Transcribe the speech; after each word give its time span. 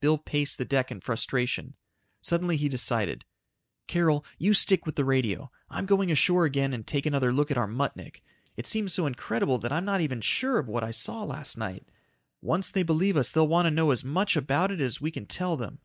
Bill 0.00 0.18
paced 0.18 0.58
the 0.58 0.64
deck 0.64 0.90
in 0.90 1.00
frustration. 1.00 1.76
Suddenly 2.20 2.56
he 2.56 2.68
decided, 2.68 3.24
"Carol, 3.86 4.24
you 4.36 4.52
stick 4.52 4.84
with 4.86 4.96
the 4.96 5.04
radio. 5.04 5.52
I'm 5.70 5.86
going 5.86 6.10
ashore 6.10 6.44
again 6.44 6.74
and 6.74 6.84
take 6.84 7.06
another 7.06 7.32
look 7.32 7.52
at 7.52 7.56
our 7.56 7.68
Muttnik. 7.68 8.20
It 8.56 8.66
seems 8.66 8.92
so 8.92 9.06
incredible 9.06 9.58
that 9.58 9.70
I'm 9.70 9.84
not 9.84 10.00
even 10.00 10.20
sure 10.20 10.58
of 10.58 10.66
what 10.66 10.82
I 10.82 10.90
saw 10.90 11.22
last 11.22 11.56
night. 11.56 11.88
Once 12.42 12.72
they 12.72 12.82
believe 12.82 13.16
us 13.16 13.30
they'll 13.30 13.46
want 13.46 13.66
to 13.66 13.70
know 13.70 13.92
as 13.92 14.02
much 14.02 14.34
about 14.36 14.72
it 14.72 14.80
as 14.80 15.00
we 15.00 15.12
can 15.12 15.26
tell 15.26 15.56
them." 15.56 15.78